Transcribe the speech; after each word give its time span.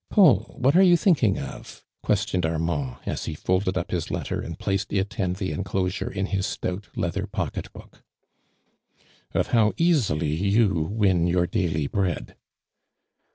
"Paul, 0.09 0.55
what 0.57 0.75
are 0.75 0.81
you 0.81 0.97
thinking 0.97 1.35
otV^ 1.35 1.83
ques 2.01 2.25
tioned 2.25 2.43
Armand, 2.43 2.95
as 3.05 3.25
he 3.25 3.35
folded 3.35 3.77
up 3.77 3.91
hirt 3.91 4.09
letter 4.09 4.41
and 4.41 4.57
placed 4.57 4.91
it 4.91 5.19
and 5.19 5.35
the 5.35 5.51
enclosure 5.51 6.11
in 6.11 6.25
hix 6.25 6.57
Htout, 6.57 6.85
leather 6.95 7.27
pocket 7.27 7.71
book. 7.71 8.01
"()f 9.35 9.49
how 9.49 9.73
easily 9.77 10.33
you 10.33 10.89
win 10.91 11.27
your 11.27 11.45
daily 11.45 11.85
bread." 11.85 12.35